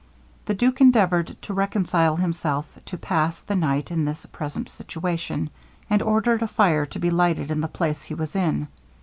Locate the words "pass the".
2.97-3.53